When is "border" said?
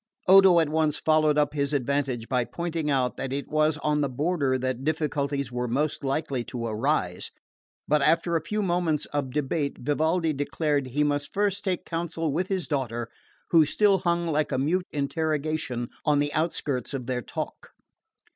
4.09-4.57